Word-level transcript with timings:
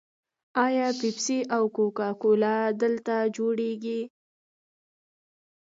آیا 0.65 0.87
پیپسي 0.99 1.37
او 1.55 1.63
کوکا 1.75 2.09
کولا 2.21 2.55
دلته 2.81 3.15
جوړیږي؟ 3.35 4.01